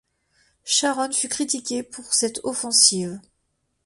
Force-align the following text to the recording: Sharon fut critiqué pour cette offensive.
Sharon 0.63 1.11
fut 1.13 1.29
critiqué 1.29 1.83
pour 1.83 2.11
cette 2.15 2.41
offensive. 2.43 3.19